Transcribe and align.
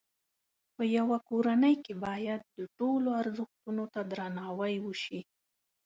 په 0.75 0.83
یوه 0.97 1.17
کورنۍ 1.29 1.75
کې 1.85 1.93
باید 2.05 2.41
د 2.57 2.59
ټولو 2.77 3.09
ازرښتونو 3.21 3.83
ته 3.93 4.01
درناوی 4.11 4.75
وشي. 4.85 5.21